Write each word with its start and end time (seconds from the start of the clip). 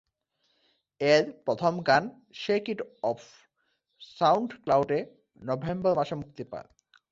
এর 1.01 1.23
প্রথম 1.45 1.73
গান 1.81 2.03
"শেক 2.33 2.63
ইট 2.69 2.79
অফ" 3.03 3.19
সাউন্ড 4.01 4.49
ক্লাউডে 4.63 4.99
নভেম্বর 5.41 5.91
মাসে 5.95 6.15
মুক্তি 6.15 6.43
পায়। 6.43 6.69